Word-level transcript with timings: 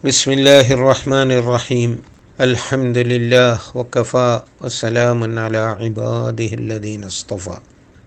بسم 0.00 0.32
الله 0.32 0.64
الرحمن 0.72 1.28
الرحيم. 1.44 1.90
الحمد 2.40 2.98
لله 2.98 3.60
وكفى 3.76 4.40
وسلام 4.64 5.20
على 5.38 5.76
عباده 5.76 6.50
الذين 6.56 7.04
اصطفى. 7.04 7.56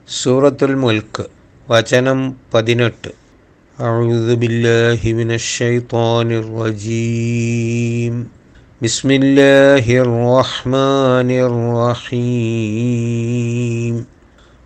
سورة 0.08 0.58
الملك 0.62 1.30
وجنم 1.70 2.34
بدنت 2.54 3.14
أعوذ 3.82 4.36
بالله 4.42 5.02
من 5.06 5.32
الشيطان 5.32 6.32
الرجيم 6.32 8.14
بسم 8.82 9.10
الله 9.12 9.86
الرحمن 10.06 11.30
الرحيم 12.10 12.86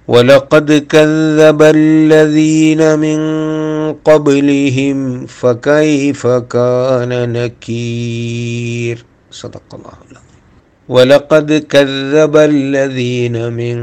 ولقد 0.08 0.70
كذب 0.94 1.62
الذين 1.62 2.82
من 3.00 3.20
قبلهم 4.05 4.99
فكيف 5.29 6.23
كان 6.27 7.13
نكير 7.33 8.97
صدق 9.33 9.69
الله 9.75 9.97
العظيم 10.03 10.39
ولقد 10.89 11.49
كذب 11.71 12.35
الذين 12.53 13.37
من 13.53 13.77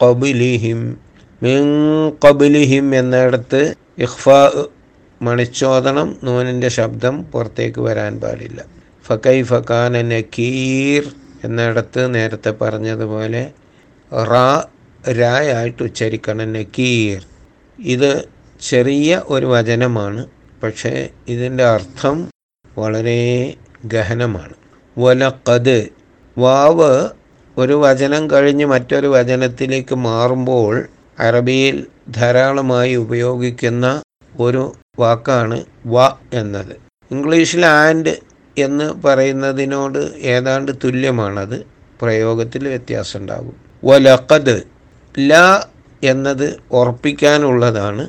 قبلهم 0.00 0.78
من 1.42 1.62
قبلهم 2.20 2.84
എന്നിടത്ത് 2.94 3.60
ഇഖ്ഫാ 3.98 4.40
മണിച്ചോദനം 5.20 6.08
നൂനിൻ്റെ 6.22 6.68
ശബ്ദം 6.70 7.14
പുറത്തേക്ക് 7.24 7.80
വരാൻ 7.80 8.12
പാടില്ല 8.20 8.60
ഫക്കൈ 9.04 9.38
ഫക്കാന 9.42 10.02
നക്കീർ 10.08 11.04
എന്നിടത്ത് 11.44 12.02
നേരത്തെ 12.14 12.50
പറഞ്ഞതുപോലെ 12.60 13.42
റാ 14.12 14.48
രായായിട്ട് 15.18 15.80
ഉച്ചരിക്കണം 15.82 16.50
നക്കീർ 16.52 17.20
ഇത് 17.78 18.10
ചെറിയ 18.69 19.21
ഒരു 19.25 19.45
വചനമാണ് 19.45 20.21
പക്ഷേ 20.63 20.93
ഇതിന്റെ 21.27 21.63
അർത്ഥം 21.65 22.17
വളരെ 22.77 23.21
ഗഹനമാണ്. 23.85 24.55
വലക്കത് 24.97 25.77
വാവ് 26.37 26.93
ഒരു 27.57 27.73
വചനം 27.73 28.31
കഴിഞ്ഞ് 28.31 28.65
മറ്റൊരു 28.65 29.07
വചനത്തിലേക്ക് 29.07 29.95
മാറുമ്പോൾ 29.95 30.73
അറബിയിൽ 31.19 31.75
ധാരാളമായി 32.09 32.95
ഉപയോഗിക്കുന്ന 32.95 33.85
ഒരു 34.39 34.63
വാക്കാണ് 34.99 35.57
വ 35.85 35.97
എന്നത്. 36.33 36.73
ഇംഗ്ലീഷിൽ 37.11 37.65
ആൻഡ് 37.65 38.13
എന്ന് 38.57 38.93
പറയുന്നതിനോട് 39.05 39.99
ഏതാണ്ട് 40.33 40.71
തുല്യമാണത്. 40.83 41.57
പ്രയോഗത്തിൽ 42.01 42.67
വ്യത്യാസം 42.67 43.19
ഉണ്ടാകും 43.19 43.55
വലക്കത് 43.83 44.55
ല 45.15 45.33
എന്നത് 46.03 46.47
ഉറപ്പിക്കാനുള്ളതാണ്. 46.71 48.03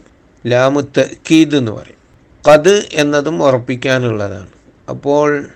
ലാമുത്ത് 0.46 1.10
കീദ് 1.30 1.56
എന്ന് 1.56 1.72
പറയും. 1.72 2.04
കത് 2.52 2.88
എന്നതും 2.92 3.42
ഉറപ്പിക്കാനുള്ളതാണ്. 3.42 4.46
അപ്പോൾ 4.88 5.46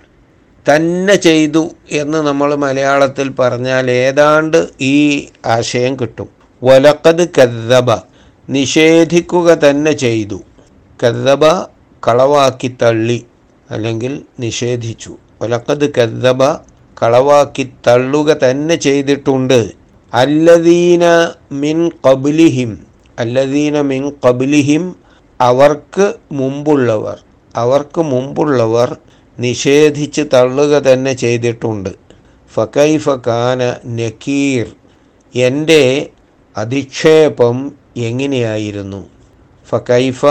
തന്നെ 0.75 1.15
ചെയ്തു 1.15 1.71
എന്ന് 1.91 2.19
നമ്മൾ 2.19 2.55
മലയാളത്തിൽ 2.55 3.29
പറഞ്ഞാൽ 3.29 3.91
ഏതാണ്ട് 3.91 4.69
ഈ 4.81 5.29
ആശയം 5.47 5.97
കിട്ടും. 5.97 6.29
വലക്കത് 6.63 7.29
കദ്ദബ 7.29 8.01
നിഷേധിക്കുക 8.51 9.55
തന്നെ 9.55 9.93
ചെയ്തു. 9.93 10.41
കദ്ദബ 11.05 11.63
കളവാക്കി 12.09 12.77
തള്ളി 12.83 13.27
അല്ലെങ്കിൽ 13.71 14.23
നിഷേധിച്ചു. 14.41 15.17
വലക്കത് 15.43 15.95
കദ്ദബ 15.95 16.45
കളവാക്കി 17.03 17.71
തള്ളുക 17.87 18.33
തന്നെ 18.33 18.77
ചെയ്തിട്ടുണ്ട്. 18.77 19.73
അല്ലദീന 20.15 21.29
മിൻ 21.53 21.91
കബിലിഹിം 22.09 22.88
അല്ലദീന 23.19 23.81
മിൻ 23.81 24.13
കബിലിഹിം 24.27 24.97
അവർക്ക് 25.41 26.15
മുമ്പുള്ളവർ 26.33 27.19
അവർക്ക് 27.57 28.01
മുമ്പുള്ളവർ 28.01 28.97
നിഷേധിച്ച് 29.39 30.23
തള്ളുക 30.35 30.79
തന്നെ 30.79 31.13
ചെയ്തിട്ടുണ്ട്. 31.13 31.91
ഫക്കൈഫ 32.55 33.09
കാന 33.09 33.75
നക്കീർ 33.87 34.67
എന്റെ 35.35 36.11
അധിക്ഷേപം 36.57 37.73
എങ്ങനെയായിരുന്നു? 37.97 39.07
ഫക്കൈഫ 39.69 40.27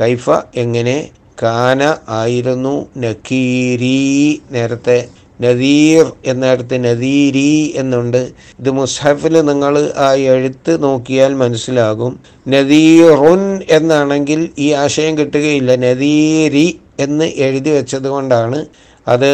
കൈഫ 0.00 0.30
എങ്ങനെ? 0.56 1.10
കാന 1.42 1.96
ആയിരുന്നു 2.08 2.88
നക്കീരീ 2.96 3.98
നേരത്തെ 4.50 5.08
നദീർ 5.42 6.04
എന്നിടത്ത് 6.26 6.76
നദീരി 6.84 7.72
എന്നുണ്ട്. 7.76 8.22
ഇത് 8.60 8.70
മുസ്ഹഫിൽ 8.70 9.34
നിങ്ങൾ 9.40 9.74
ആ 9.96 10.08
എഴുത്ത് 10.32 10.72
നോക്കിയാൽ 10.84 11.32
മനസ്സിലാകും. 11.34 12.12
നദീറുൻ 12.48 13.42
എന്നാണെങ്കിൽ 13.70 14.40
ഈ 14.58 14.68
ആശയം 14.82 15.18
കിട്ടുകയില്ല. 15.18 15.76
നദീരി 15.76 16.66
എന്ന് 16.98 17.24
എഴുതി 17.24 17.70
വെച്ചത് 17.70 18.08
കൊണ്ടാണ് 18.08 18.58
അത് 19.08 19.32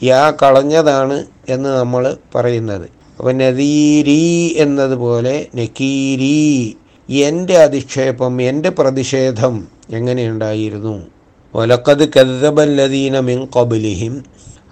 യാ 0.00 0.22
കളഞ്ഞതാണ് 0.42 1.18
എന്ന് 1.48 1.68
നമ്മൾ 1.68 2.16
പറയുന്നത്. 2.34 2.86
അപ്പം 3.18 3.38
നദീരി 3.38 4.22
എന്നതുപോലെ 4.58 5.36
നക്കീരി 5.56 6.36
എന്റെ 7.08 7.54
അധിക്ഷേപം 7.56 8.42
എന്റെ 8.42 8.70
പ്രതിഷേധം 8.70 9.54
എങ്ങനെയുണ്ടായിരുന്നു 9.90 10.96
ഒലക്കത് 11.54 12.04
കദ്ദബല്ലദീന 12.08 13.20
മിൻ 13.20 13.38
കബിലിഹിം 13.56 14.14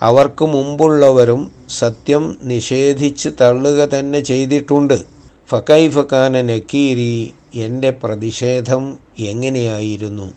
അവർക്ക് 0.03 0.45
മുമ്പുള്ളവരും 0.45 1.53
സത്യം 1.79 2.39
നിഷേധിച്ച് 2.43 3.29
തള്ളുക 3.41 3.99
തന്നെ 3.99 4.21
ചെയ്തിട്ടുണ്ട്. 4.21 5.05
ഫക്കൈ 5.51 5.89
ഫക്കാന 5.89 6.41
നക്കീരി 6.41 7.35
എന്റെ 7.55 7.91
പ്രതിഷേധം 7.91 8.99
എങ്ങനെയായിരുന്നു? 9.19 10.33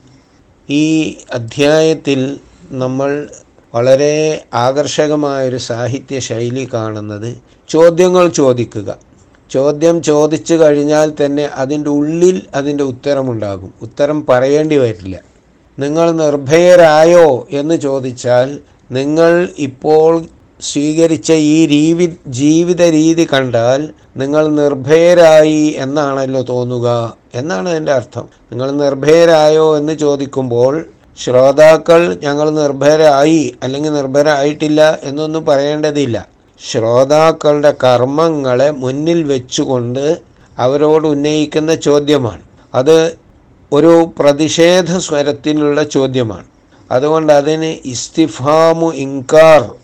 ഈ 0.70 1.16
അധ്യായത്തിൽ 1.34 2.40
നമ്മൾ 2.72 3.28
വളരെ 3.76 4.46
ആകർഷകമായൊരു 4.54 5.58
സാഹിത്യ 5.58 6.20
ശൈലി 6.20 6.70
കാണുന്നത് 6.74 7.38
ചോദ്യങ്ങൾ 7.70 8.28
ചോദിക്കുക. 8.28 8.98
ചോദ്യം 9.52 10.04
ചോദിച്ചു 10.04 10.56
കഴിഞ്ഞാൽ 10.56 11.14
തന്നെ 11.26 11.46
അതിന്റെ 11.46 11.90
ഉള്ളിൽ 11.90 12.42
അതിന്റെ 12.56 12.84
ഉത്തരമുണ്ടാകും. 12.84 13.74
ഉത്തരം 13.82 14.26
പറയേണ്ടി 14.26 14.78
വരില്ല. 14.78 15.20
നിങ്ങൾ 15.80 16.12
നിർഭയരായോ 16.12 17.48
എന്ന് 17.52 17.76
ചോദിച്ചാൽ 17.76 18.60
നിങ്ങൾ 18.92 19.50
ഇപ്പോൾ 19.58 20.26
സ്വീകരിച്ച 20.62 21.32
ഈ 21.32 21.68
രീതി 21.68 22.18
ജീവിത 22.28 22.82
രീതി 22.90 23.28
കണ്ടാൽ 23.34 23.90
നിങ്ങൾ 24.18 24.48
നിർഭയരായി 24.48 25.76
എന്നാണല്ലോ 25.78 26.42
തോന്നുക. 26.42 26.88
എന്നാണ് 27.36 27.70
എന്റെ 27.70 27.92
അർത്ഥം. 27.92 28.26
നിങ്ങൾ 28.52 28.72
നിർഭയരായോ 28.72 29.78
എന്ന് 29.78 29.94
ചോദിക്കുമ്പോൾ 29.94 30.86
ശ്രോതാക്കൾ 31.18 32.20
ഞങ്ങൾ 32.24 32.50
നിർഭയരായി 32.50 33.56
അല്ലെങ്കിൽ 33.64 33.94
നിർഭയരായിട്ടില്ല 33.94 35.00
എന്നൊന്നും 35.04 35.46
പറയേണ്ടതില്ല. 35.46 36.28
ശ്രോതാക്കളുടെ 36.62 37.74
കർമ്മങ്ങളെ 37.84 38.72
മുന്നിൽ 38.72 39.24
വെച്ചുകൊണ്ട് 39.24 40.18
അവരോട് 40.58 41.08
ഉന്നയിക്കുന്ന 41.08 41.76
ചോദ്യമാണ്. 41.76 42.42
അത് 42.76 43.18
ഒരു 43.72 44.12
പ്രതിഷേധ 44.20 44.98
സ്വരത്തിലുള്ള 44.98 45.84
ചോദ്യമാണ്. 45.84 46.59
അതുകൊണ്ട് 46.92 47.34
അതിന് 47.34 47.88
ഇസ്തിഫാമു 47.88 48.92
ഇൻകാർ 48.92 49.76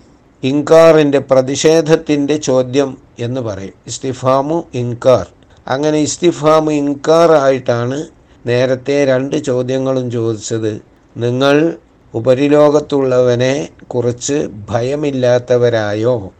ഇൻകാറിന്റെ 0.43 1.19
പ്രതിഷേധത്തിന്റെ 1.19 2.37
ചോദ്യം 2.37 2.97
എന്ന് 3.19 3.41
പറയും. 3.41 3.73
ഇസ്തിഫാമു 3.87 4.63
ഇൻകാർ. 4.73 5.27
അങ്ങനെ 5.67 5.99
ഇസ്തിഫാമു 5.99 6.71
ഇൻകാർ 6.71 7.31
ആയിട്ടാണ് 7.31 8.07
നേരത്തെ 8.45 9.05
രണ്ട് 9.05 9.35
ചോദ്യങ്ങളും 9.35 10.11
ചോദിച്ചത്. 10.11 10.81
നിങ്ങൾ 11.17 11.73
ഉപരിലോകത്തുള്ളവനെ 12.13 13.69
കുറിച്ച് 13.87 14.49
ഭയമില്ലാത്തവരായോ? 14.69 16.33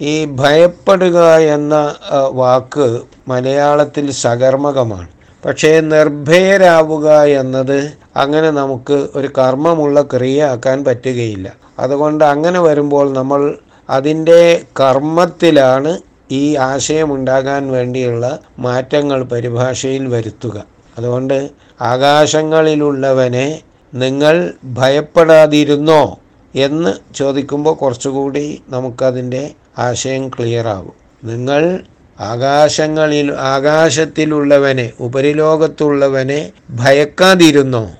ഈ 0.00 0.24
ഭയപ്പെടുക 0.24 1.36
എന്ന 1.36 1.94
വാക്ക് 2.32 3.00
മലയാളത്തിൽ 3.28 4.10
സകർമ്മകമാണ്. 4.10 5.08
പക്ഷേ 5.44 5.80
നിർഭയരാവുക 5.80 7.22
എന്നത് 7.24 7.78
അങ്ങനെ 8.16 8.50
നമുക്ക് 8.50 9.08
ഒരു 9.14 9.28
കർമ്മമുള്ള 9.38 10.02
ക്രിയ 10.02 10.44
ആക്കാൻ 10.44 10.84
പറ്റുകയില്ല. 10.84 11.52
അതുകൊണ്ട് 11.78 12.24
അങ്ങനെ 12.24 12.60
വരുമ്പോൾ 12.60 13.12
നമ്മൾ 13.12 13.58
അതിന്റെ 13.90 14.40
കർമ്മത്തിലാണ് 14.80 15.98
ഈ 16.30 16.56
ആശയമുണ്ടാകാൻ 16.56 17.70
വേണ്ടിയുള്ള 17.70 18.38
മാറ്റങ്ങൾ 18.58 19.22
പരിഭാഷയിൽ 19.24 20.06
വരുത്തുക. 20.06 20.56
അതുകൊണ്ട് 20.98 21.50
ആകാശങ്ങളിലുള്ളവനെ 21.80 23.60
നിങ്ങൾ 23.94 24.54
ഭയപ്പെടാതിരുന്നോ 24.64 26.02
എന്ന് 26.54 27.14
ചോദിക്കുമ്പോൾ 27.14 27.74
കുറച്ചുകൂടി 27.74 28.62
നമുക്കതിന്റെ 28.68 29.50
ആശയം 29.78 30.28
ക്ലിയർ 30.28 30.68
നിങ്ങൾ 31.24 31.62
ആകാശങ്ങളിൽ 32.20 33.32
ആകാശത്തിലുള്ളവനെ 33.32 34.92
ഉപരിലോകത്തുള്ളവനെ 35.00 36.52
ഭയക്കാതിരുന്നോ? 36.70 37.90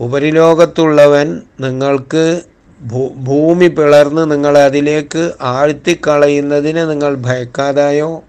ഉപരിലോകത്തുള്ളവൻ 0.00 1.40
നിങ്ങൾക്ക് 1.60 2.40
ഭൂമി 3.16 3.66
പിളർന്ന് 3.68 4.30
നിങ്ങളെ 4.30 4.62
അതിലേക്ക് 4.64 5.30
ആഴ്ത്തിക്കളയുന്നതിന് 5.40 6.90
നിങ്ങൾ 6.90 7.14
ഭയക്കാതായോ? 7.14 8.24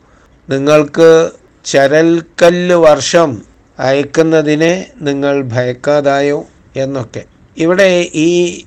നിങ്ങൾക്ക് 0.49 1.29
ചരൽക്കല്ല് 1.65 2.75
വർഷം 2.75 3.41
അയക്കുന്നതിനെ 3.79 4.87
നിങ്ങൾ 5.01 5.41
ഭയക്കാതായോ? 5.41 6.45
എന്നൊക്കെ. 6.75 7.23
ഇവിടെ 7.57 8.09
ഈ 8.15 8.61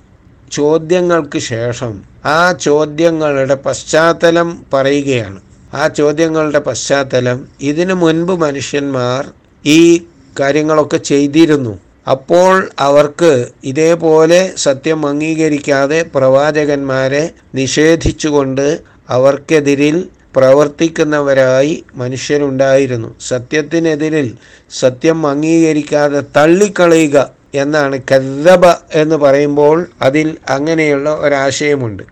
ചോദ്യങ്ങൾക്ക് 0.52 1.38
ശേഷം 1.38 2.02
ആ 2.25 2.52
ചോദ്യങ്ങളുടെ 2.52 3.54
പശ്ചാത്തലം 3.54 4.64
പറയുകയാണ്. 4.72 5.40
ആ 5.75 5.87
ചോദ്യങ്ങളുടെ 5.87 6.59
പശ്ചാത്തലം 6.59 7.38
ഇതിനു 7.61 7.94
മുൻപ് 7.94 8.32
മനുഷ്യന്മാർ 8.32 9.32
ഈ 9.65 10.06
കാര്യങ്ങളൊക്കെ 10.41 10.97
ചെയ്തിരുന്നു. 10.97 11.79
അപ്പോൾ 12.11 12.71
അവർക്ക് 12.79 13.47
ഇതേപോലെ 13.65 14.53
സത്യം 14.56 15.06
അംഗീകരിക്കാതെ 15.06 16.05
പ്രവാചകന്മാരെ 16.15 17.31
നിഷേധിച്ചുകൊണ്ട് 17.55 18.81
അവർക്കെതിരിൽ 19.11 20.09
പ്രവർത്തിക്കുന്നവരായി 20.37 21.85
മനുഷ്യരുണ്ടായിരുന്നു. 21.94 23.15
സത്യത്തിനെതിരിൽ 23.29 24.29
സത്യം 24.71 25.26
അംഗീകരിക്കാതെ 25.26 26.23
തള്ളിക്കളയുക 26.37 27.31
എന്നാണ് 27.55 27.97
കഥബ 28.12 28.65
എന്ന് 28.94 29.17
പറയുമ്പോൾ 29.17 29.87
അതിൽ 30.03 30.37
അങ്ങനെയുള്ള 30.49 31.11
ഒരാശയമുണ്ട്. 31.21 32.03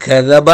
കഥബ 0.00 0.50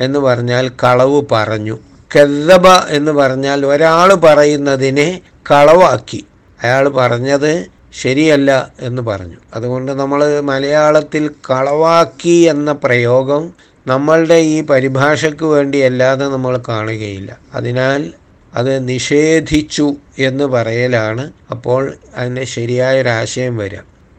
എന്ന് 0.00 0.18
പറഞ്ഞാൽ 0.18 0.68
കളവ് 0.84 1.22
പറഞ്ഞു. 1.32 1.76
കഥബ 2.16 2.66
എന്ന് 2.88 3.12
പറഞ്ഞാൽ 3.12 3.66
ഒരാൾ 3.66 4.14
പറയുന്നതിനെ 4.14 5.20
കളവാക്കി. 5.50 6.26
അയാൾ 6.62 6.88
പറഞ്ഞത് 6.88 7.66
ശരിയല്ല 8.00 8.72
എന്ന് 8.80 9.02
പറഞ്ഞു. 9.02 9.36
അതുകൊണ്ട് 9.54 9.92
നമ്മൾ 9.92 10.40
മലയാളത്തിൽ 10.40 11.30
കളവാക്കി 11.50 12.36
എന്ന 12.50 12.72
പ്രയോഗം 12.72 13.52
നമ്മളുടെ 13.86 14.34
ഈ 14.34 14.62
പരിഭാഷയ്ക്ക് 14.62 15.44
വേണ്ടി 15.44 15.78
അല്ലാതെ 15.78 16.26
നമ്മൾ 16.26 16.60
കാണുകയില്ല. 16.68 17.38
അതിനാൽ 17.54 18.12
അത് 18.54 18.88
നിഷേധിച്ചു 18.88 19.96
എന്ന് 20.18 20.44
പറയലാണ്. 20.44 21.32
അപ്പോൾ 21.50 21.92
അതിന്റെ 22.16 22.44
ശരിയായൊരാശയം 22.44 23.56
വരിക 23.56 23.78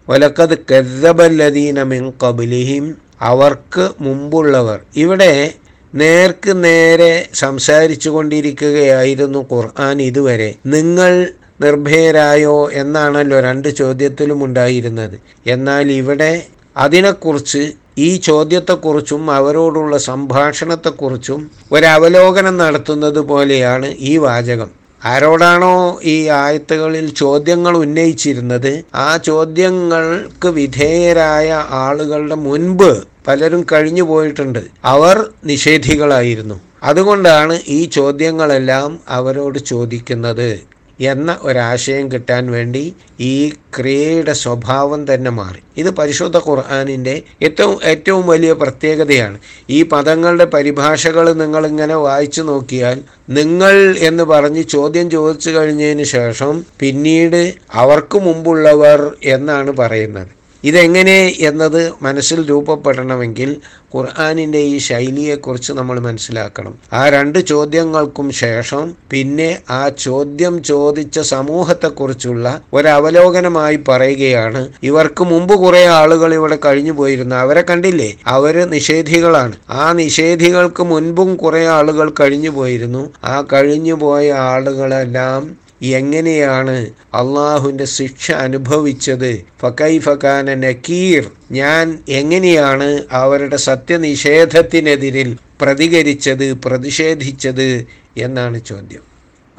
ഒലക്കത് 0.09 0.57
കെദ്ദബല്ലദീന 0.57 1.83
മിൻ 1.83 2.13
കബിലിഹിം 2.23 2.97
അവർക്ക് 3.21 3.89
മുമ്പുള്ളവർ. 4.01 4.79
ഇവിടെ 4.95 5.53
നേർക്ക് 5.93 6.63
നേരെ 6.63 7.29
സംസാരിച്ചു 7.33 8.09
കൊണ്ടിരിക്കുകയായിരുന്നു 8.09 9.45
ഖുർആൻ 9.51 10.01
ഇതുവരെ. 10.01 10.55
നിങ്ങൾ 10.65 11.27
നിർഭയരായോ 11.61 12.69
എന്നാണല്ലോ 12.71 13.39
രണ്ട് 13.39 13.75
ചോദ്യത്തിലും 13.75 14.43
ഉണ്ടായിരുന്നത് 14.43 15.19
എന്നാൽ 15.47 15.91
ഇവിടെ 15.91 16.45
അതിനെക്കുറിച്ച് 16.77 17.73
ഈ 17.97 18.17
ചോദ്യത്തെക്കുറിച്ചും 18.17 19.31
അവരോടുള്ള 19.31 19.97
സംഭാഷണത്തെക്കുറിച്ചും 19.97 21.51
ഒരവലോകനം 21.71 22.57
നടത്തുന്നത് 22.57 23.19
പോലെയാണ് 23.19 23.95
ഈ 23.99 24.17
വാചകം. 24.17 24.78
ആരോടാണോ 25.05 25.99
ഈ 26.03 26.27
ആയത്തുകളിൽ 26.27 27.13
ചോദ്യങ്ങൾ 27.13 27.77
ഉന്നയിച്ചിരുന്നത് 27.77 28.85
ആ 28.95 29.17
ചോദ്യങ്ങൾക്ക് 29.17 30.47
വിധേയരായ 30.47 31.65
ആളുകളുടെ 31.69 32.35
മുൻപ് 32.35 33.03
പലരും 33.27 33.65
കഴിഞ്ഞു 33.71 34.03
പോയിട്ടുണ്ട്. 34.03 34.59
അവർ 34.85 35.29
നിഷേധികളായിരുന്നു. 35.45 36.59
അതുകൊണ്ടാണ് 36.83 37.59
ഈ 37.67 37.85
ചോദ്യങ്ങളെല്ലാം 37.85 38.99
അവരോട് 39.09 39.59
ചോദിക്കുന്നത്. 39.59 40.59
എന്ന 41.01 41.39
ഒരാശയം 41.41 42.11
കിട്ടാൻ 42.11 42.51
വേണ്ടി 42.51 42.95
ഈ 43.19 43.49
ക്രിയയുടെ 43.75 44.33
സ്വഭാവം 44.33 45.13
തന്നെ 45.13 45.31
മാറി. 45.31 45.63
ഇത് 45.77 45.89
പരിശുദ്ധ 45.89 46.37
ഖുർആാനിന്റെ 46.37 47.21
ഏറ്റവും 47.43 47.79
ഏറ്റവും 47.83 48.27
വലിയ 48.27 48.53
പ്രത്യേകതയാണ്. 48.53 49.37
ഈ 49.69 49.83
പദങ്ങളുടെ 49.83 50.45
പരിഭാഷകൾ 50.45 51.33
നിങ്ങളിങ്ങനെ 51.33 51.95
വായിച്ചു 51.95 52.41
നോക്കിയാൽ 52.41 53.01
നിങ്ങൾ 53.29 53.95
എന്ന് 53.97 54.23
പറഞ്ഞ് 54.23 54.63
ചോദ്യം 54.63 55.09
ചോദിച്ചു 55.09 55.49
കഴിഞ്ഞതിന് 55.49 56.03
ശേഷം 56.03 56.65
പിന്നീട് 56.79 57.53
അവർക്ക് 57.73 58.17
മുമ്പുള്ളവർ 58.17 59.15
എന്നാണ് 59.23 59.71
പറയുന്നത്. 59.71 60.38
ഇതെങ്ങനെ 60.63 61.35
എന്നത് 61.39 61.93
മനസ്സിൽ 62.01 62.49
രൂപപ്പെടണമെങ്കിൽ 62.49 63.57
ഖുർആാനിന്റെ 63.95 64.59
ഈ 64.59 64.77
ശൈലിയെക്കുറിച്ച് 64.77 65.73
നമ്മൾ 65.73 65.99
മനസ്സിലാക്കണം. 65.99 66.79
ആ 66.93 67.09
രണ്ട് 67.09 67.39
ചോദ്യങ്ങൾക്കും 67.39 68.31
ശേഷം 68.31 68.95
പിന്നെ 69.11 69.59
ആ 69.69 69.89
ചോദ്യം 69.89 70.63
ചോദിച്ച 70.63 71.19
സമൂഹത്തെക്കുറിച്ചുള്ള 71.19 72.61
ഒരവലോകനമായി 72.73 73.79
പറയുകയാണ്. 73.87 74.67
ഇവർക്ക് 74.83 75.23
മുമ്പ് 75.23 75.55
കുറേ 75.55 75.85
ആളുകൾ 75.85 76.33
ഇവിടെ 76.33 76.59
കഴിഞ്ഞു 76.65 76.91
പോയിരുന്നു. 76.91 77.35
അവരെ 77.35 77.61
കണ്ടില്ലേ? 77.61 78.15
അവർ 78.27 78.69
നിഷേധികളാണ്. 78.69 79.55
ആ 79.69 79.93
നിഷേധികൾക്ക് 79.93 80.83
മുൻപും 80.83 81.35
കുറേ 81.35 81.65
ആളുകൾ 81.67 82.13
കഴിഞ്ഞു 82.19 82.49
പോയിരുന്നു. 82.49 83.09
ആ 83.23 83.43
കഴിഞ്ഞു 83.53 83.93
പോയ 83.93 84.31
ആളുകളെല്ലാം 84.31 85.68
എങ്ങനെയാണ് 85.81 86.85
അള്ളാഹുവിന്റെ 87.13 87.85
ശിക്ഷ 87.85 88.31
അനുഭവിച്ചത്? 88.31 89.43
ഫക്കൈ 89.61 89.99
ഫക്കാന 89.99 90.53
നക്കീർ. 90.53 91.31
ഞാൻ 91.51 91.99
എങ്ങനെയാണ് 92.09 93.03
അവരുടെ 93.11 93.55
സത്യനിഷേധത്തിനെതിരിൽ 93.55 95.37
പ്രതികരിച്ചത് 95.61 96.53
പ്രതിഷേധിച്ചത് 96.53 97.85
എന്നാണ് 98.17 98.63
ചോദ്യം. 98.63 99.01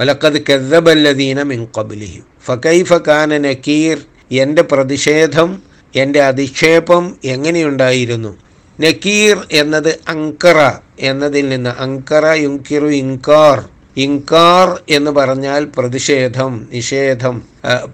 വലക്കത് 0.00 0.42
കെദ്ദബല്ലദീന 0.46 1.42
മിൻ 1.42 1.68
കബിലിഹിം 1.78 2.24
ഫക്കൈ 2.46 2.82
ഫക്കാന 2.82 3.38
നക്കീർ 3.38 3.98
എന്റെ 4.32 4.62
പ്രതിഷേധം 4.62 5.62
എന്റെ 5.96 6.22
അധിക്ഷേപം 6.22 7.16
എങ്ങനെയുണ്ടായിരുന്നു? 7.24 8.38
നക്കീർ 8.80 9.46
എന്നത് 9.52 9.98
അങ്കറ 10.08 10.72
എന്നതിൽ 11.00 11.48
നിന്ന് 11.48 11.70
അങ്കറ 11.70 12.26
യുങ്കിറു 12.26 12.86
ഇൻകാർ 12.86 13.68
ഇൻകാർ 13.96 14.82
എന്ന് 14.90 15.10
പറഞ്ഞാൽ 15.10 15.64
പ്രതിഷേധം 15.64 16.68
നിഷേധം 16.72 17.42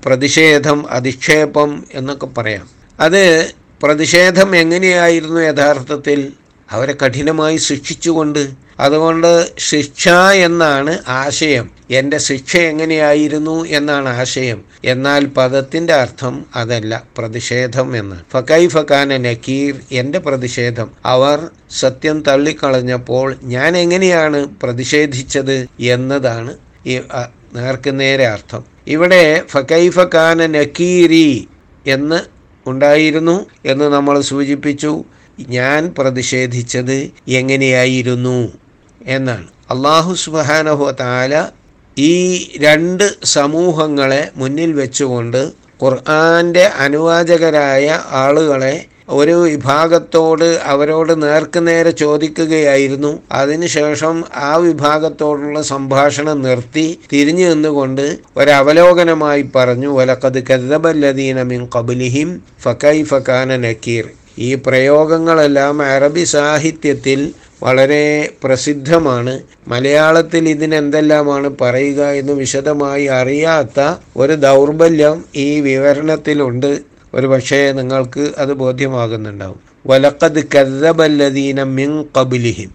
പ്രതിഷേധം 0.07 0.91
അധിക്ഷേപം 0.91 1.85
എന്നൊക്കെ 1.95 2.27
പറയാം. 2.27 2.69
അത് 3.01 3.53
പ്രതിഷേധം 3.83 4.57
എങ്ങനെയായിരുന്നു 4.57 5.41
യഥാർത്ഥത്തിൽ? 5.41 6.33
അവരെ 6.71 6.97
കഠിനമായി 7.05 7.57
ശിക്ഷിച്ചുകൊണ്ട്. 7.57 8.49
അതുകൊണ്ട് 8.81 9.51
ശിക്ഷ 9.59 10.09
എന്നാണ് 10.35 10.99
ആശയം. 11.09 11.76
എന്റെ 11.91 12.19
ശിക്ഷ 12.19 12.57
എങ്ങനെയായിരുന്നു 12.57 13.65
എന്നാണ് 13.65 14.09
ആശയം. 14.09 14.65
എന്നാൽ 14.85 15.27
പദത്തിന്റെ 15.27 15.93
അർത്ഥം 15.93 16.47
അതല്ല 16.57 17.05
പ്രതിഷേധം 17.19 17.97
എന്ന്. 17.97 18.17
ഫക്കൈ 18.33 18.69
ഫക്കാന 18.69 19.17
നക്കീർ 19.17 19.75
എന്റെ 19.93 20.19
പ്രതിഷേധം. 20.19 20.91
അവർ 21.07 21.49
സത്യം 21.71 22.23
തള്ളിക്കളഞ്ഞപ്പോൾ 22.23 23.37
ഞാൻ 23.45 23.77
എങ്ങനെയാണ് 23.77 24.47
പ്രതിഷേധിച്ചത് 24.63 25.67
എന്നതാണ് 25.81 26.57
ഈ 26.87 27.01
നേർക്ക് 27.55 28.01
നേരെ 28.01 28.27
അർത്ഥം. 28.27 28.65
ഇവിടെ 28.87 29.43
ഫക്കൈ 29.51 29.91
ഫക്കാന 29.91 30.47
നക്കീരി 30.47 31.49
എന്ന് 31.87 32.21
ഉണ്ടായിരുന്നു 32.67 33.47
എന്ന് 33.65 33.85
നമ്മൾ 33.85 34.21
സൂചിപ്പിച്ചു. 34.21 35.05
ഞാൻ 35.49 35.95
പ്രതിഷേധിച്ചത് 35.99 37.11
എങ്ങനെയായിരുന്നു 37.29 38.53
എന്നാണ്. 39.07 39.47
അള്ളാഹു 39.71 40.15
സുബാനഹു 40.15 40.91
താല 41.01 41.49
ഈ 41.99 42.15
രണ്ട് 42.59 43.05
സമൂഹങ്ങളെ 43.25 44.29
മുന്നിൽ 44.37 44.73
വെച്ചുകൊണ്ട് 44.73 45.53
ഖുർആന്റെ 45.83 46.65
അനുവാചകരായ 46.65 48.01
ആളുകളെ 48.11 48.85
ഒരു 49.09 49.33
വിഭാഗത്തോട് 49.33 50.45
അവരോട് 50.45 51.23
നേർക്കുനേരെ 51.23 51.91
ചോദിക്കുകയായിരുന്നു. 51.91 53.23
അതിനുശേഷം 53.33 54.25
ആ 54.35 54.57
വിഭാഗത്തോടുള്ള 54.57 55.63
സംഭാഷണം 55.63 56.43
നിർത്തി 56.43 56.99
തിരിഞ്ഞു 57.13 57.49
നിന്നുകൊണ്ട് 57.49 58.19
ഒരവലോകനമായി 58.37 59.51
പറഞ്ഞു 59.57 59.89
വലക്കത് 59.89 60.45
കരുതബല്ലദീന 60.51 61.43
മിൻ 61.43 61.69
കബുലിഹിം 61.77 62.43
ഫക്കൈ 62.63 63.03
ഫക്കാന 63.03 63.57
നക്കീർ. 63.57 64.07
ഈ 64.39 64.55
പ്രയോഗങ്ങളെല്ലാം 64.55 65.83
അറബി 65.83 66.25
സാഹിത്യത്തിൽ 66.25 67.33
വളരെ 67.63 68.31
പ്രസിദ്ധമാണ്. 68.45 69.43
മലയാളത്തിൽ 69.69 70.49
ഇതിനെന്തെല്ലാമാണ് 70.49 71.57
പറയുക 71.61 72.03
എന്ന് 72.05 72.33
വിശദമായി 72.33 73.05
അറിയാത്ത 73.05 73.95
ഒരു 74.17 74.33
ദൗർബല്യം 74.33 75.25
ഈ 75.37 75.61
വിവരണത്തിലുണ്ട്. 75.61 76.79
ഒരു 77.15 77.27
പക്ഷേ 77.27 77.73
നിങ്ങൾക്ക് 77.73 78.31
അത് 78.39 78.53
ബോധ്യമാകുന്നുണ്ടാവും. 78.53 79.61
വലക്കത് 79.87 80.45
കദ്ദബല്ലദീന 80.55 81.63
മിൻ 81.63 82.05
കബിലിഹിം 82.19 82.71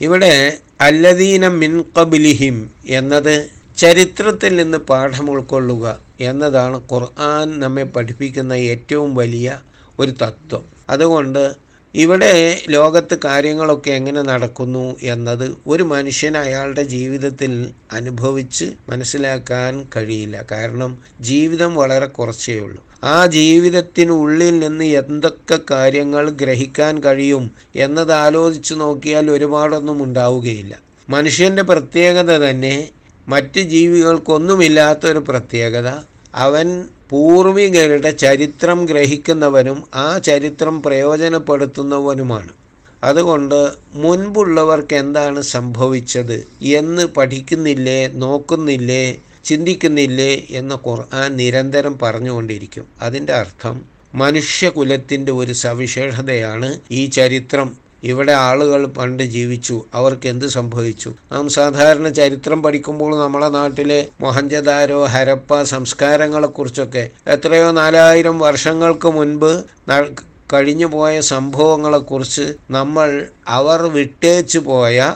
ഇവിടെ 0.00 0.58
അല്ലദീന 0.80 1.48
മിൻ 1.48 1.84
കബിലിഹിം 1.98 2.70
എന്നത് 2.86 3.48
ചരിത്രത്തിൽ 3.78 4.56
നിന്ന് 4.56 4.78
പാഠം 4.78 5.30
ഉൾക്കൊള്ളുക 5.30 5.98
എന്നതാണ് 6.20 6.82
ഖുർആൻ 6.92 7.60
നമ്മെ 7.60 7.82
പഠിപ്പിക്കുന്ന 7.82 8.52
ഏറ്റവും 8.52 9.14
വലിയ 9.14 9.60
ഒരു 9.98 10.10
തത്വം. 10.10 10.64
അതുകൊണ്ട് 10.90 11.69
ഇവിടെ 11.94 12.62
ലോകത്ത് 12.68 13.18
കാര്യങ്ങളൊക്കെ 13.24 13.90
എങ്ങനെ 13.90 14.22
നടക്കുന്നു 14.22 14.96
എന്നത് 15.02 15.56
ഒരു 15.66 15.82
മനുഷ്യൻ 15.82 16.36
അയാളുടെ 16.36 16.82
ജീവിതത്തിൽ 16.82 17.70
അനുഭവിച്ച് 17.92 18.72
മനസ്സിലാക്കാൻ 18.88 19.86
കഴിയില്ല. 19.96 20.44
കാരണം 20.52 20.98
ജീവിതം 21.20 21.74
വളരെ 21.74 22.06
കുറച്ചേ 22.06 22.58
ഉള്ളൂ. 22.58 22.84
ആ 23.04 23.26
ജീവിതത്തിനുള്ളിൽ 23.26 24.58
നിന്ന് 24.58 24.84
എന്തൊക്കെ 24.84 25.58
കാര്യങ്ങൾ 25.70 26.30
ഗ്രഹിക്കാൻ 26.30 27.04
കഴിയും 27.04 27.50
എന്നത് 27.76 28.12
ആലോചിച്ച് 28.12 28.74
നോക്കിയാൽ 28.74 29.30
ഒരുപാടൊന്നും 29.30 30.02
ഉണ്ടാവുകയില്ല. 30.02 30.78
മനുഷ്യന്റെ 31.10 31.62
പ്രത്യേകത 31.62 32.50
തന്നെ 32.50 32.88
മറ്റ് 33.28 33.60
ജീവികൾക്കൊന്നുമില്ലാത്തൊരു 33.60 35.18
പ്രത്യേകത 35.18 35.88
അവൻ 36.34 36.84
പൂർവികരുടെ 37.10 38.10
ചരിത്രം 38.10 38.86
ഗ്രഹിക്കുന്നവനും 38.86 39.84
ആ 39.94 40.18
ചരിത്രം 40.18 40.82
പ്രയോജനപ്പെടുത്തുന്നവനുമാണ്. 40.82 42.52
അതുകൊണ്ട് 43.04 43.70
മുൻപുള്ളവർക്ക് 43.92 44.94
എന്താണ് 44.94 45.42
സംഭവിച്ചത് 45.42 46.46
എന്ന് 46.62 47.06
പഠിക്കുന്നില്ലേ 47.06 48.06
നോക്കുന്നില്ലേ 48.06 49.20
ചിന്തിക്കുന്നില്ലേ 49.44 50.46
എന്ന് 50.50 50.88
ഖുർആൻ 50.88 51.36
നിരന്തരം 51.36 51.98
പറഞ്ഞുകൊണ്ടിരിക്കും. 51.98 52.86
അതിന്റെ 53.02 53.32
അർത്ഥം 53.32 53.84
മനുഷ്യകുലത്തിന്റെ 54.14 55.32
ഒരു 55.32 55.52
സവിശേഷതയാണ് 55.52 56.80
ഈ 56.90 57.06
ചരിത്രം. 57.06 57.89
ഇവിടെ 58.04 58.32
ആളുകൾ 58.32 58.86
പണ്ട് 58.86 59.22
ജീവിച്ചു. 59.22 59.84
അവർക്ക് 59.94 60.28
എന്ത് 60.28 60.46
സംഭവിച്ചു? 60.46 61.10
നാം 61.32 61.48
സാധാരണ 61.48 62.08
ചരിത്രം 62.08 62.62
പഠിക്കുമ്പോൾ 62.62 63.12
നമ്മളെ 63.18 63.48
നാട്ടിലെ 63.48 64.00
മൊഹഞ്ചദാരോ 64.20 65.04
ഹരപ്പ 65.04 65.62
സംസ്കാരങ്ങളെക്കുറിച്ചൊക്കെ 65.62 67.04
എത്രയോ 67.26 67.70
നാലായിരം 67.70 68.38
വർഷങ്ങൾക്ക് 68.38 69.08
മുൻപ് 69.08 69.52
കഴിഞ്ഞു 70.52 70.86
പോയ 70.86 71.20
സംഭവങ്ങളെക്കുറിച്ച് 71.20 72.46
നമ്മൾ 72.70 73.26
അവർ 73.48 73.82
വിട്ടേച്ചു 73.82 74.58
പോയ 74.58 75.14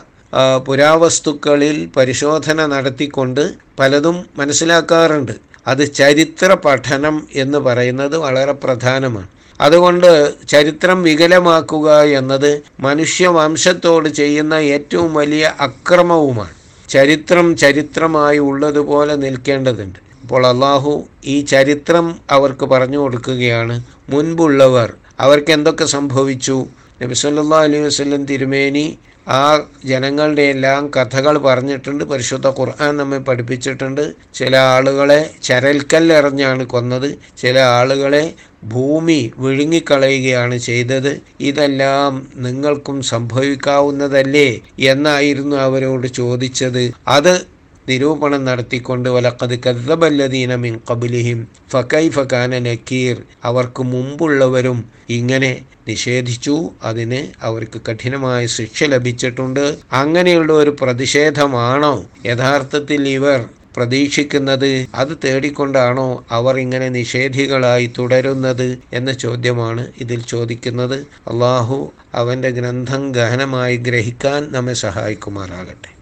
പുരാവസ്തുക്കളിൽ 0.66 1.76
പരിശോധന 1.96 2.66
നടത്തിക്കൊണ്ട് 2.66 3.54
പലതും 3.78 4.16
മനസ്സിലാക്കാറുണ്ട്. 4.36 5.32
അത് 5.66 5.92
ചരിത്ര 5.94 6.54
പഠനം 6.64 7.28
എന്ന് 7.34 7.58
പറയുന്നത് 7.58 8.16
വളരെ 8.16 8.52
പ്രധാനമാണ്. 8.52 9.28
അതുകൊണ്ട് 9.60 10.34
ചരിത്രം 10.48 11.02
വികലമാക്കുക 11.02 12.02
എന്നത് 12.02 12.62
മനുഷ്യവംശത്തോട് 12.80 14.08
ചെയ്യുന്ന 14.08 14.54
ഏറ്റവും 14.54 15.14
വലിയ 15.14 15.54
അക്രമവുമാണ്. 15.60 16.54
ചരിത്രം 16.88 17.56
ചരിത്രമായി 17.56 18.38
ഉള്ളതുപോലെ 18.38 19.14
നിൽക്കേണ്ടതുണ്ട്. 19.14 19.98
അപ്പോൾ 20.22 20.46
അള്ളാഹു 20.46 21.04
ഈ 21.24 21.40
ചരിത്രം 21.40 22.20
അവർക്ക് 22.30 22.64
പറഞ്ഞു 22.64 22.98
കൊടുക്കുകയാണ്. 22.98 23.84
മുൻപുള്ളവർ 24.08 24.92
അവർക്ക് 25.20 25.50
എന്തൊക്കെ 25.50 25.84
സംഭവിച്ചു? 25.84 26.66
നബി 27.02 27.14
സല്ലാ 27.14 27.58
അലൈഹി 27.58 27.82
വസ്ലം 27.82 28.24
തിരുമേനി 28.26 28.98
ആ 29.28 29.66
ജനങ്ങളുടെ 29.84 30.42
എല്ലാം 30.42 30.90
കഥകൾ 30.96 31.38
പറഞ്ഞിട്ടുണ്ട്. 31.38 32.04
പരിശുദ്ധ 32.04 32.46
ഖുർആൻ 32.46 32.96
നമ്മെ 32.96 33.18
പഠിപ്പിച്ചിട്ടുണ്ട്. 33.18 34.12
ചില 34.34 34.56
ആളുകളെ 34.56 35.30
ചരൽക്കല്ലെറിഞ്ഞാണ് 35.42 36.66
കൊന്നത്. 36.66 37.18
ചില 37.38 37.58
ആളുകളെ 37.58 38.34
ഭൂമി 38.64 39.32
വിഴുങ്ങിക്കളയുകയാണ് 39.38 40.58
ചെയ്തത്. 40.58 41.20
ഇതെല്ലാം 41.40 42.28
നിങ്ങൾക്കും 42.36 43.02
സംഭവിക്കാവുന്നതല്ലേ 43.02 44.60
എന്നായിരുന്നു 44.78 45.56
അവരോട് 45.56 46.06
ചോദിച്ചത്. 46.06 46.92
അത് 47.08 47.54
നിരൂപണം 47.88 48.44
നടത്തിക്കൊണ്ട് 48.44 49.08
വലക്കത് 49.08 49.58
കദ്ദബല്ലദീന 49.64 50.54
മിൻ 50.54 50.80
കബിലിഹിം 50.90 51.48
ഫക്കൈ 51.70 52.10
കാന 52.32 52.58
നക്കീർ 52.58 53.22
അവർക്ക് 53.44 53.82
മുമ്പുള്ളവരും 53.82 54.84
ഇങ്ങനെ 55.10 55.62
നിഷേധിച്ചു. 55.88 56.70
അതിന് 56.82 57.26
അവർക്ക് 57.42 57.80
കഠിനമായ 57.90 58.46
ശിക്ഷ 58.46 58.84
ലഭിച്ചിട്ടുണ്ട്. 58.84 59.78
അങ്ങനെയുള്ള 59.92 60.52
ഒരു 60.52 60.76
പ്രതിഷേധമാണോ? 60.80 62.04
യഥാർത്ഥത്തിൽ 62.26 63.08
ഇവർ 63.08 63.44
പ്രതീക്ഷിക്കുന്നത്. 63.76 64.86
അത് 64.94 65.18
തേടിക്കൊണ്ടാണോ 65.24 66.24
അവർ 66.30 66.58
ഇങ്ങനെ 66.58 66.88
നിഷേധികളായി 66.88 67.86
തുടരുന്നത് 67.98 68.78
എന്ന 68.92 69.12
ചോദ്യമാണ് 69.12 69.92
ഇതിൽ 70.00 70.22
ചോദിക്കുന്നത്. 70.22 70.98
അള്ളാഹു 71.28 71.92
അവന്റെ 72.14 72.50
ഗ്രന്ഥം 72.50 73.12
ഗഹനമായി 73.12 73.76
ഗ്രഹിക്കാൻ 73.76 74.52
നമ്മെ 74.52 74.72
സഹായിക്കുമാറാകട്ടെ. 74.72 75.90